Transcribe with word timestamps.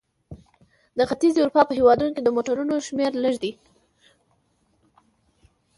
د 0.97 0.99
ختیځې 1.09 1.39
اروپا 1.41 1.61
په 1.67 1.73
هېوادونو 1.79 2.11
کې 2.15 2.21
د 2.23 2.29
موټرونو 2.35 2.75
شمیر 2.87 3.11
لږ 3.23 3.35
دی. 3.43 3.51